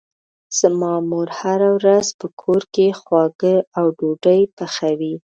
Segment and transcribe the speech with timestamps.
[0.59, 5.15] زما مور هره ورځ په کور کې خواږه او ډوډۍ پخوي.